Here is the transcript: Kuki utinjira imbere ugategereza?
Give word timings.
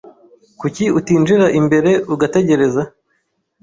Kuki 0.59 0.85
utinjira 0.99 1.47
imbere 1.59 1.91
ugategereza? 2.13 2.81